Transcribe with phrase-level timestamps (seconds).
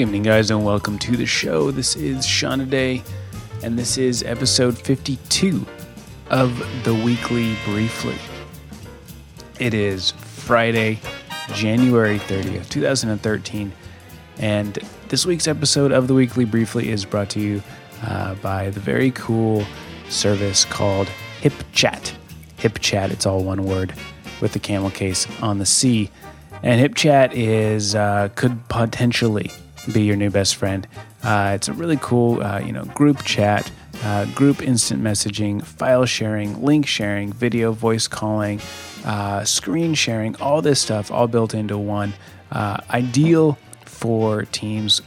[0.00, 1.70] Good evening, guys, and welcome to the show.
[1.70, 3.02] This is Shauna Day,
[3.62, 5.66] and this is episode 52
[6.30, 8.16] of the weekly briefly.
[9.58, 11.00] It is Friday,
[11.52, 13.70] January 30th, 2013,
[14.38, 17.62] and this week's episode of the weekly briefly is brought to you
[18.02, 19.66] uh, by the very cool
[20.08, 21.08] service called
[21.42, 22.14] HipChat.
[22.56, 23.92] HipChat, it's all one word
[24.40, 26.10] with the camel case on the C.
[26.62, 29.50] And HipChat is uh, could potentially
[29.92, 30.86] be your new best friend.
[31.22, 33.70] Uh, it's a really cool, uh, you know, group chat,
[34.02, 38.60] uh, group instant messaging, file sharing, link sharing, video, voice calling,
[39.04, 42.12] uh, screen sharing, all this stuff, all built into one.
[42.50, 45.02] Uh, ideal for teams,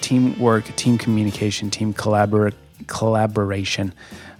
[0.00, 2.52] teamwork, team communication, team collabor-
[2.86, 3.92] collaboration.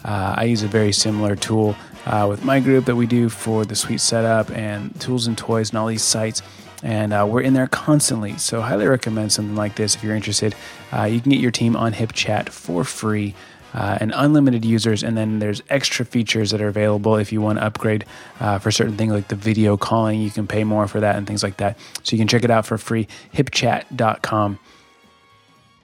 [0.05, 1.75] I use a very similar tool
[2.07, 5.71] uh, with my group that we do for the Sweet Setup and tools and toys
[5.71, 6.43] and all these sites.
[6.85, 8.37] And uh, we're in there constantly.
[8.37, 10.55] So, highly recommend something like this if you're interested.
[10.93, 13.35] Uh, you can get your team on HipChat for free.
[13.73, 17.59] Uh, and unlimited users, and then there's extra features that are available if you want
[17.59, 18.05] to upgrade
[18.39, 20.21] uh, for certain things like the video calling.
[20.21, 21.77] You can pay more for that and things like that.
[22.05, 23.09] So you can check it out for free.
[23.33, 24.61] Hipchat.com.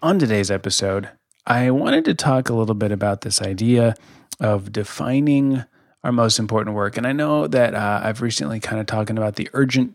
[0.05, 1.09] On today's episode,
[1.49, 3.97] I wanted to talk a little bit about this idea
[4.39, 5.65] of defining
[6.03, 6.97] our most important work.
[6.97, 9.95] And I know that uh, I've recently kind of talking about the urgent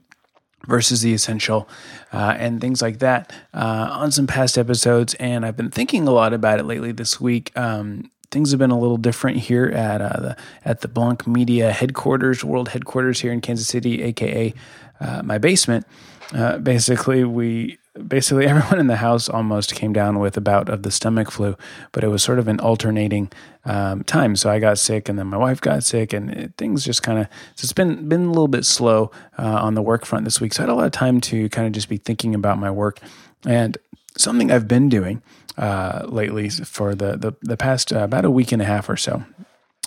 [0.68, 1.68] versus the essential
[2.14, 5.14] uh, and things like that uh, on some past episodes.
[5.16, 7.56] And I've been thinking a lot about it lately this week.
[7.58, 11.72] Um, things have been a little different here at uh, the at the Blanc Media
[11.72, 14.54] headquarters, world headquarters here in Kansas City, aka
[15.00, 15.86] uh, my basement.
[16.34, 20.84] Uh, basically, we basically everyone in the house almost came down with a bout of
[20.84, 21.56] the stomach flu,
[21.92, 23.32] but it was sort of an alternating
[23.66, 24.36] um, time.
[24.36, 27.20] So I got sick, and then my wife got sick, and it, things just kind
[27.20, 27.28] of.
[27.56, 30.54] So it's been been a little bit slow uh, on the work front this week.
[30.54, 32.72] So I had a lot of time to kind of just be thinking about my
[32.72, 33.00] work,
[33.46, 33.78] and
[34.18, 35.22] something I've been doing
[35.58, 38.98] uh, lately for the the, the past uh, about a week and a half or
[38.98, 39.24] so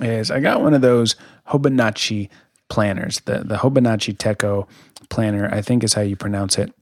[0.01, 1.17] is I got one of those
[1.49, 2.29] Hobonichi
[2.69, 4.69] planners, the the Hobonichi Techo
[5.09, 6.73] planner, I think is how you pronounce it.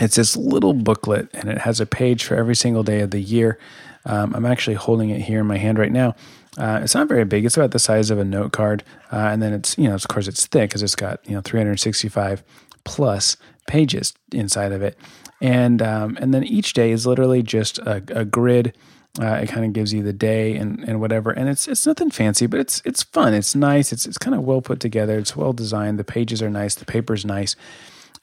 [0.00, 3.20] It's this little booklet and it has a page for every single day of the
[3.20, 3.58] year.
[4.06, 6.14] Um, I'm actually holding it here in my hand right now.
[6.58, 7.44] Uh, it's not very big.
[7.44, 10.08] It's about the size of a note card, uh, and then it's you know of
[10.08, 12.42] course it's thick because it's got you know 365
[12.84, 14.98] plus pages inside of it,
[15.40, 18.76] and um, and then each day is literally just a, a grid.
[19.20, 22.10] Uh, it kind of gives you the day and, and whatever, and it's it's nothing
[22.10, 23.32] fancy, but it's it's fun.
[23.32, 23.92] It's nice.
[23.92, 25.18] It's it's kind of well put together.
[25.18, 25.98] It's well designed.
[25.98, 26.74] The pages are nice.
[26.74, 27.54] The paper's nice.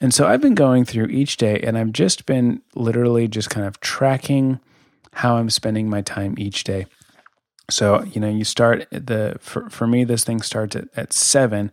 [0.00, 3.66] And so I've been going through each day and I've just been literally just kind
[3.66, 4.60] of tracking
[5.12, 6.86] how I'm spending my time each day.
[7.70, 11.72] So, you know, you start the, for, for me, this thing starts at, at seven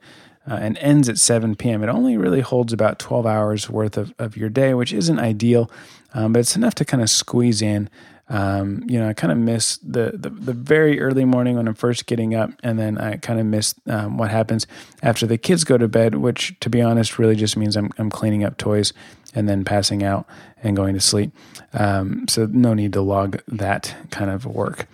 [0.49, 1.83] uh, and ends at 7 p.m.
[1.83, 5.71] It only really holds about 12 hours worth of, of your day, which isn't ideal,
[6.13, 7.89] um, but it's enough to kind of squeeze in
[8.27, 11.75] um, you know, I kind of miss the, the, the very early morning when I'm
[11.75, 14.65] first getting up, and then I kind of miss um, what happens
[15.03, 18.09] after the kids go to bed, which, to be honest, really just means I'm I'm
[18.09, 18.93] cleaning up toys
[19.35, 20.25] and then passing out
[20.63, 21.31] and going to sleep.
[21.73, 24.87] Um, so no need to log that kind of work.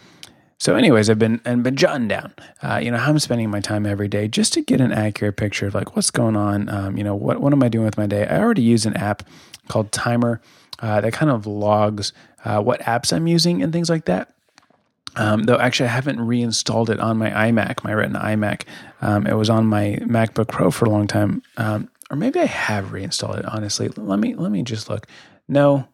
[0.61, 3.61] So, anyways, I've been and been jotting down, uh, you know, how I'm spending my
[3.61, 6.69] time every day, just to get an accurate picture of like what's going on.
[6.69, 8.27] Um, you know, what what am I doing with my day?
[8.27, 9.23] I already use an app
[9.69, 10.39] called Timer
[10.77, 12.13] uh, that kind of logs
[12.45, 14.35] uh, what apps I'm using and things like that.
[15.15, 18.65] Um, though actually, I haven't reinstalled it on my iMac, my Retina iMac.
[19.01, 22.45] Um, it was on my MacBook Pro for a long time, um, or maybe I
[22.45, 23.45] have reinstalled it.
[23.45, 25.07] Honestly, let me let me just look.
[25.47, 25.87] No,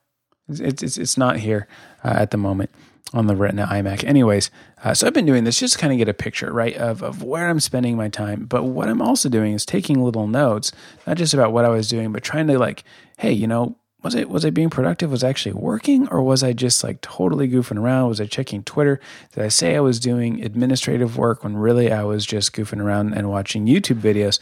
[0.49, 1.69] it's it's, it's not here
[2.03, 2.69] uh, at the moment
[3.13, 4.03] on the Retina iMac.
[4.03, 4.51] Anyways,
[4.83, 7.01] uh, so I've been doing this just to kind of get a picture, right, of,
[7.01, 8.45] of where I'm spending my time.
[8.45, 10.71] But what I'm also doing is taking little notes,
[11.05, 12.83] not just about what I was doing, but trying to like,
[13.17, 15.11] hey, you know, was it was I being productive?
[15.11, 18.09] Was I actually working, or was I just like totally goofing around?
[18.09, 18.99] Was I checking Twitter?
[19.33, 23.13] Did I say I was doing administrative work when really I was just goofing around
[23.15, 24.39] and watching YouTube videos?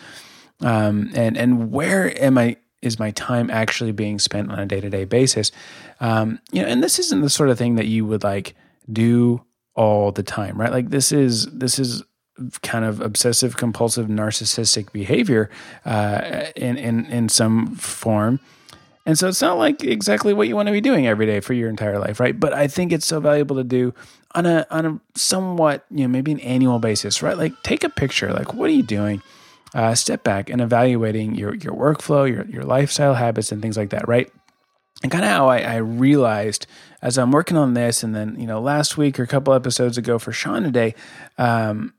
[0.61, 2.57] Um, and and where am I?
[2.85, 5.51] Is my time actually being spent on a day to day basis?
[5.99, 8.55] Um, you know, and this isn't the sort of thing that you would like
[8.91, 9.43] do
[9.75, 10.71] all the time, right?
[10.71, 12.03] Like this is this is
[12.61, 15.49] kind of obsessive compulsive narcissistic behavior
[15.85, 18.39] uh, in in in some form
[19.05, 21.53] and so it's not like exactly what you want to be doing every day for
[21.53, 22.37] your entire life, right?
[22.37, 23.93] But I think it's so valuable to do
[24.33, 27.37] on a on a somewhat, you know, maybe an annual basis, right?
[27.37, 29.21] Like take a picture, like what are you doing?
[29.75, 33.89] Uh, step back and evaluating your your workflow, your your lifestyle habits, and things like
[33.89, 34.31] that, right?
[35.03, 36.65] And kind of how I, I, realized
[37.01, 39.97] as I'm working on this, and then you know last week or a couple episodes
[39.97, 40.95] ago for Shawn today,
[41.37, 41.93] um,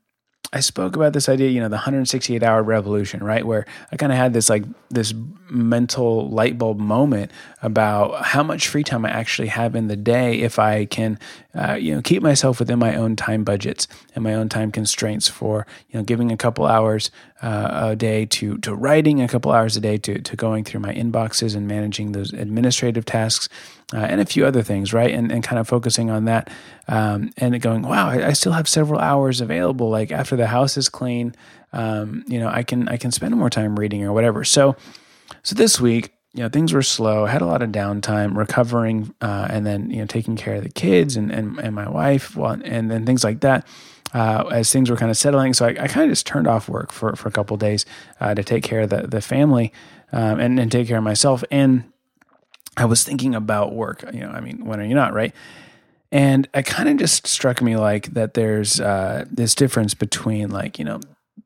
[0.53, 3.45] I spoke about this idea, you know, the 168 hour revolution, right?
[3.45, 5.13] Where I kind of had this like this
[5.49, 10.39] mental light bulb moment about how much free time I actually have in the day
[10.39, 11.19] if I can,
[11.53, 15.27] uh, you know, keep myself within my own time budgets and my own time constraints
[15.27, 17.11] for, you know, giving a couple hours
[17.41, 20.79] uh, a day to to writing, a couple hours a day to to going through
[20.79, 23.49] my inboxes and managing those administrative tasks
[23.93, 25.11] uh, and a few other things, right?
[25.11, 26.49] And, and kind of focusing on that
[26.87, 29.89] um, and going, wow, I, I, still have several hours available.
[29.89, 31.33] Like after the house is clean,
[31.71, 34.43] um, you know, I can I can spend more time reading or whatever.
[34.43, 34.75] So,
[35.43, 37.25] so this week, you know, things were slow.
[37.25, 40.63] I had a lot of downtime, recovering, uh, and then you know, taking care of
[40.63, 43.65] the kids and and, and my wife, well, and then things like that.
[44.13, 46.69] Uh, as things were kind of settling, so I, I kind of just turned off
[46.69, 47.85] work for, for a couple days
[48.21, 49.73] uh, to take care of the the family
[50.13, 51.83] um, and and take care of myself and
[52.77, 54.05] I was thinking about work.
[54.13, 55.33] You know, I mean, when are you not, right?
[56.11, 60.79] And it kind of just struck me like that there's uh, this difference between like,
[60.79, 61.01] you know,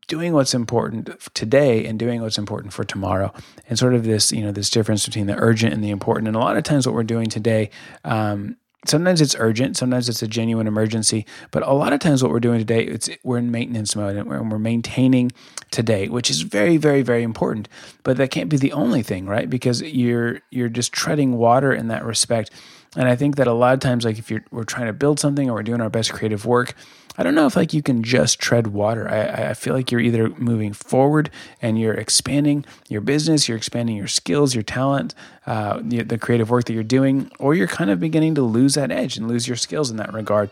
[0.07, 3.33] doing what's important today and doing what's important for tomorrow
[3.69, 6.35] and sort of this you know this difference between the urgent and the important and
[6.35, 7.69] a lot of times what we're doing today
[8.03, 12.31] um, sometimes it's urgent sometimes it's a genuine emergency but a lot of times what
[12.31, 15.31] we're doing today it's we're in maintenance mode and we're, and we're maintaining
[15.69, 17.67] today which is very very very important.
[18.03, 19.49] But that can't be the only thing right?
[19.49, 22.51] Because you're you're just treading water in that respect.
[22.97, 25.19] And i think that a lot of times like if you're we're trying to build
[25.19, 26.75] something or we're doing our best creative work
[27.21, 29.07] I don't know if like you can just tread water.
[29.07, 31.29] I, I feel like you're either moving forward
[31.61, 35.13] and you're expanding your business, you're expanding your skills, your talent,
[35.45, 38.73] uh, the, the creative work that you're doing, or you're kind of beginning to lose
[38.73, 40.49] that edge and lose your skills in that regard.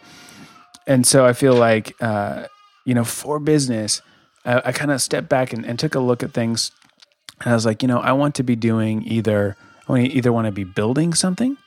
[0.85, 2.45] And so I feel like, uh,
[2.85, 4.03] you know, for business,
[4.45, 6.71] I, I kind of stepped back and, and took a look at things.
[7.41, 9.57] And I was like, you know, I want to be doing either,
[9.87, 11.57] I either want to be building something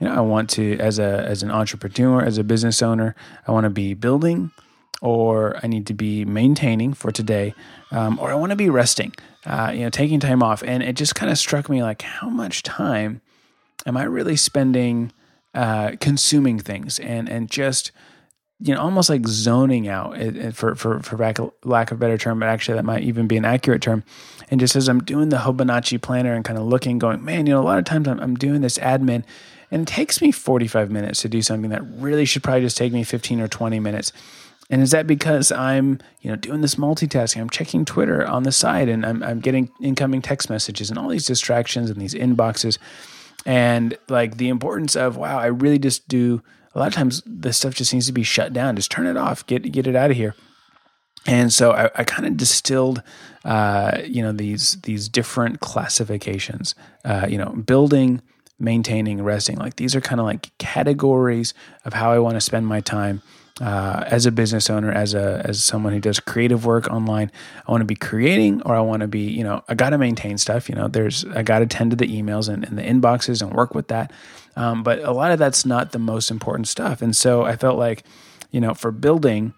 [0.00, 3.14] you know, I want to as a as an entrepreneur, as a business owner,
[3.46, 4.50] I want to be building,
[5.00, 7.54] or I need to be maintaining for today,
[7.90, 9.14] um, or I want to be resting.
[9.44, 12.28] Uh, you know, taking time off, and it just kind of struck me like, how
[12.28, 13.20] much time
[13.86, 15.12] am I really spending
[15.54, 17.92] uh, consuming things and and just
[18.58, 20.16] you know almost like zoning out
[20.54, 23.82] for for for lack of better term, but actually that might even be an accurate
[23.82, 24.02] term.
[24.50, 27.52] And just as I'm doing the Hobonichi planner and kind of looking, going, man, you
[27.52, 29.24] know, a lot of times I'm, I'm doing this admin
[29.70, 32.92] and it takes me 45 minutes to do something that really should probably just take
[32.92, 34.12] me 15 or 20 minutes.
[34.70, 37.40] And is that because I'm, you know, doing this multitasking?
[37.40, 41.08] I'm checking Twitter on the side and I'm, I'm getting incoming text messages and all
[41.08, 42.78] these distractions and these inboxes.
[43.44, 46.42] And like the importance of, wow, I really just do
[46.76, 48.76] a lot of times this stuff just needs to be shut down.
[48.76, 50.34] Just turn it off, get get it out of here.
[51.26, 53.02] And so I, I kind of distilled,
[53.44, 56.74] uh, you know, these these different classifications.
[57.02, 58.20] Uh, you know, building,
[58.58, 59.56] maintaining, resting.
[59.56, 61.54] Like these are kind of like categories
[61.86, 63.22] of how I want to spend my time.
[63.58, 67.32] Uh, as a business owner, as a as someone who does creative work online,
[67.66, 69.98] I want to be creating, or I want to be, you know, I got to
[69.98, 70.68] maintain stuff.
[70.68, 73.54] You know, there's I got to tend to the emails and, and, the inboxes and
[73.54, 74.12] work with that.
[74.56, 77.02] Um, but a lot of that's not the most important stuff.
[77.02, 78.04] And so I felt like,
[78.50, 79.52] you know, for building,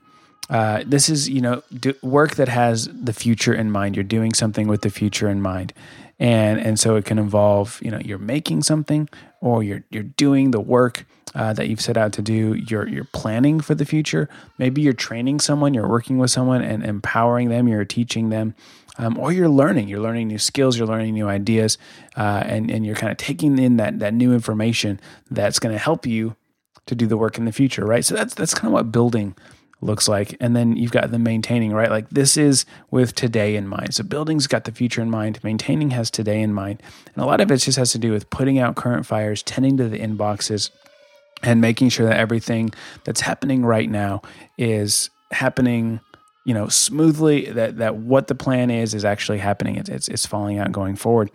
[0.51, 1.63] uh, this is you know
[2.03, 3.97] work that has the future in mind.
[3.97, 5.73] You're doing something with the future in mind,
[6.19, 9.09] and and so it can involve you know you're making something
[9.41, 11.05] or you're you're doing the work
[11.35, 12.55] uh, that you've set out to do.
[12.55, 14.29] You're you're planning for the future.
[14.57, 18.55] Maybe you're training someone you're working with someone and empowering them you're teaching them
[18.97, 19.89] um, or you're learning.
[19.89, 21.77] You're learning new skills you're learning new ideas
[22.17, 24.99] uh, and and you're kind of taking in that that new information
[25.31, 26.37] that's going to help you
[26.87, 28.05] to do the work in the future right?
[28.05, 29.37] So that's that's kind of what building
[29.81, 30.37] looks like.
[30.41, 31.91] And then you've got the maintaining, right?
[31.91, 33.95] Like this is with today in mind.
[33.95, 36.83] So building's got the future in mind, maintaining has today in mind.
[37.15, 39.77] And a lot of it just has to do with putting out current fires, tending
[39.77, 40.71] to the inboxes,
[41.43, 42.71] and making sure that everything
[43.05, 44.23] that's happening right now
[44.57, 46.01] is happening
[46.45, 50.27] you know smoothly that that what the plan is is actually happening it's it's, it's
[50.27, 51.31] falling out going forward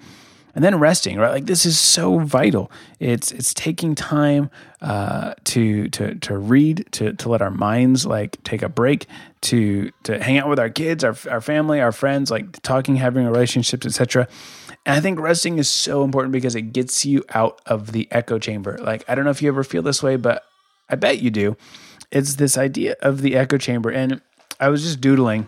[0.56, 1.32] and then resting right?
[1.32, 2.72] Like this is so vital.
[3.00, 4.50] It's it's taking time
[4.82, 9.08] uh, to to to read to to let our minds like take a break
[9.42, 13.26] to to hang out with our kids our, our family our friends like talking having
[13.26, 14.28] relationships etc
[14.86, 18.40] and i think resting is so important because it gets you out of the echo
[18.40, 18.78] chamber.
[18.82, 20.44] Like i don't know if you ever feel this way but
[20.90, 21.58] i bet you do.
[22.12, 23.90] It's this idea of the echo chamber.
[23.90, 24.22] And
[24.60, 25.48] i was just doodling.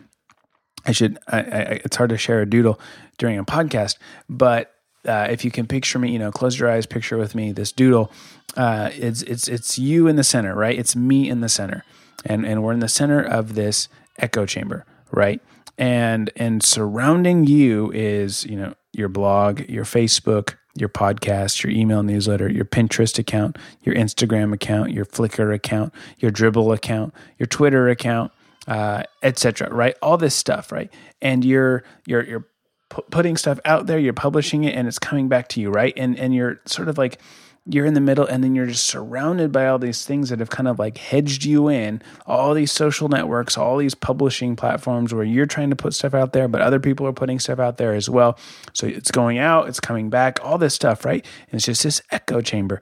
[0.88, 1.17] I should.
[1.27, 2.79] I, I, it's hard to share a doodle
[3.17, 3.97] during a podcast,
[4.29, 4.75] but
[5.05, 7.71] uh, if you can picture me, you know, close your eyes, picture with me this
[7.71, 8.12] doodle.
[8.55, 10.77] Uh, it's it's it's you in the center, right?
[10.77, 11.83] It's me in the center,
[12.25, 15.41] and and we're in the center of this echo chamber, right?
[15.77, 22.03] And and surrounding you is you know your blog, your Facebook, your podcast, your email
[22.03, 27.89] newsletter, your Pinterest account, your Instagram account, your Flickr account, your Dribbble account, your Twitter
[27.89, 28.31] account,
[28.67, 29.74] uh, etc.
[29.74, 32.47] Right, all this stuff, right, and you're you're you're
[32.89, 36.17] putting stuff out there, you're publishing it, and it's coming back to you, right, and
[36.17, 37.19] and you're sort of like
[37.67, 40.51] you're in the middle and then you're just surrounded by all these things that have
[40.51, 45.23] kind of like hedged you in all these social networks all these publishing platforms where
[45.23, 47.93] you're trying to put stuff out there but other people are putting stuff out there
[47.93, 48.37] as well.
[48.73, 51.25] So it's going out it's coming back all this stuff right?
[51.47, 52.81] And it's just this echo chamber.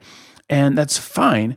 [0.50, 1.56] And that's fine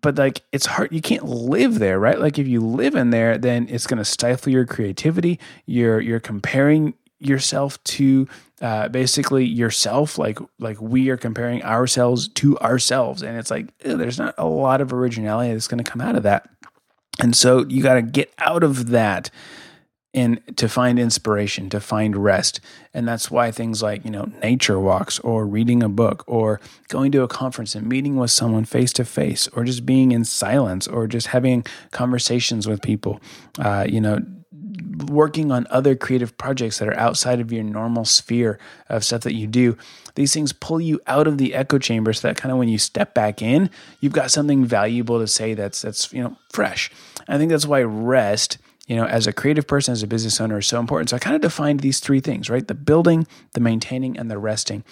[0.00, 2.18] but like it's hard you can't live there right?
[2.18, 5.38] Like if you live in there then it's going to stifle your creativity.
[5.66, 8.28] You're you're comparing yourself to
[8.60, 13.22] uh, basically yourself like like we are comparing ourselves to ourselves.
[13.22, 16.16] And it's like ew, there's not a lot of originality that's going to come out
[16.16, 16.48] of that.
[17.20, 19.30] And so you got to get out of that
[20.16, 22.60] and to find inspiration to find rest.
[22.94, 27.12] And that's why things like you know nature walks or reading a book or going
[27.12, 30.88] to a conference and meeting with someone face to face or just being in silence
[30.88, 33.20] or just having conversations with people
[33.58, 34.24] uh, you know
[35.08, 39.34] working on other creative projects that are outside of your normal sphere of stuff that
[39.34, 39.76] you do,
[40.14, 42.78] these things pull you out of the echo chamber so that kind of when you
[42.78, 46.90] step back in, you've got something valuable to say that's that's you know fresh.
[47.28, 50.58] I think that's why rest you know, as a creative person, as a business owner,
[50.58, 51.10] is so important.
[51.10, 52.66] So I kind of defined these three things, right?
[52.66, 54.84] The building, the maintaining, and the resting.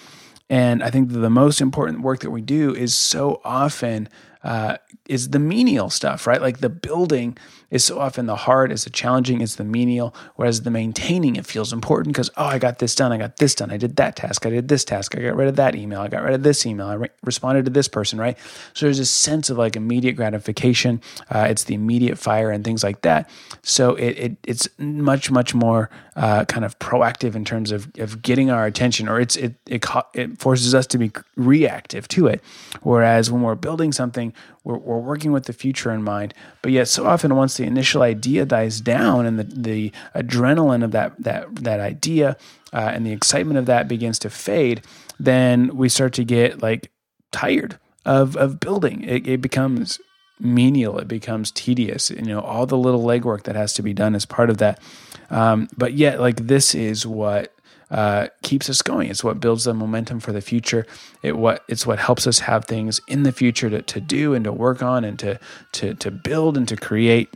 [0.49, 4.09] And I think the most important work that we do is so often
[4.43, 4.77] uh,
[5.07, 6.41] is the menial stuff, right?
[6.41, 7.37] Like the building
[7.71, 11.45] is so often the hard, it's the challenging, it's the menial, whereas the maintaining it
[11.45, 14.15] feels important because oh, I got this done, I got this done, I did that
[14.15, 16.43] task, I did this task, I got rid of that email, I got rid of
[16.43, 18.37] this email, I re- responded to this person, right?
[18.73, 21.01] So there's a sense of like immediate gratification.
[21.29, 23.29] Uh, it's the immediate fire and things like that.
[23.63, 28.21] So it, it it's much much more uh, kind of proactive in terms of of
[28.21, 32.41] getting our attention, or it's it it it forces us to be reactive to it.
[32.81, 34.33] Whereas when we're building something
[34.65, 36.33] we're, we're working with the future in mind.
[36.61, 40.91] But yet, so often, once the initial idea dies down and the, the adrenaline of
[40.91, 42.35] that that that idea
[42.73, 44.81] uh, and the excitement of that begins to fade,
[45.17, 46.91] then we start to get like
[47.31, 49.03] tired of of building.
[49.03, 49.99] It, it becomes
[50.39, 50.97] menial.
[50.97, 52.09] It becomes tedious.
[52.09, 54.81] You know, all the little legwork that has to be done as part of that.
[55.29, 57.54] Um, but yet, like this is what
[57.91, 59.09] uh, keeps us going.
[59.09, 60.85] It's what builds the momentum for the future.
[61.21, 64.43] It what it's what helps us have things in the future to, to do and
[64.45, 65.39] to work on and to
[65.73, 67.29] to to build and to create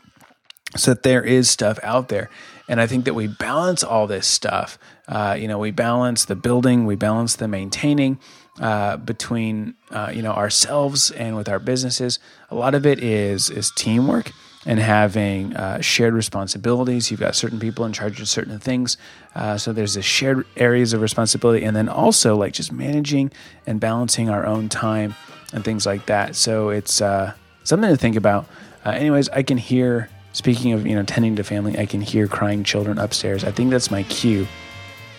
[0.75, 2.29] so that there is stuff out there.
[2.67, 4.77] And I think that we balance all this stuff.
[5.07, 8.19] Uh, you know, we balance the building, we balance the maintaining
[8.59, 12.19] uh, between uh, you know ourselves and with our businesses.
[12.49, 14.31] A lot of it is is teamwork
[14.65, 17.09] and having uh, shared responsibilities.
[17.09, 18.97] You've got certain people in charge of certain things.
[19.33, 21.65] Uh, so there's the shared areas of responsibility.
[21.65, 23.31] And then also like just managing
[23.65, 25.15] and balancing our own time
[25.53, 26.35] and things like that.
[26.35, 28.47] So it's uh, something to think about.
[28.85, 32.27] Uh, anyways, I can hear, speaking of, you know, tending to family, I can hear
[32.27, 33.43] crying children upstairs.
[33.43, 34.47] I think that's my cue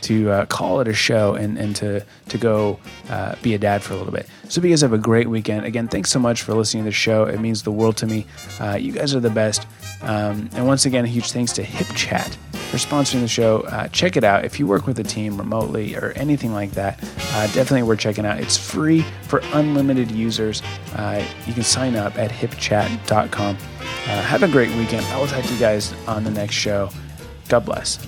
[0.03, 2.79] to uh, call it a show and, and to, to go
[3.09, 4.27] uh, be a dad for a little bit.
[4.49, 5.65] So, you guys have a great weekend.
[5.65, 7.25] Again, thanks so much for listening to the show.
[7.25, 8.27] It means the world to me.
[8.61, 9.67] Uh, you guys are the best.
[10.03, 12.37] Um, and once again, a huge thanks to HipChat
[12.71, 13.61] for sponsoring the show.
[13.63, 14.45] Uh, check it out.
[14.45, 17.03] If you work with a team remotely or anything like that,
[17.33, 18.41] uh, definitely worth checking out.
[18.41, 20.63] It's free for unlimited users.
[20.95, 23.57] Uh, you can sign up at hipchat.com.
[23.57, 25.05] have a great weekend.
[25.07, 26.91] I will talk to you guys on the next show.
[27.49, 28.07] God bless.